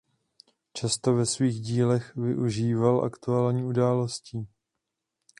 Často 0.73 1.13
ve 1.13 1.25
svých 1.25 1.61
dílech 1.61 2.15
využíval 2.15 3.03
aktuálních 3.05 3.65
událostí. 3.65 4.47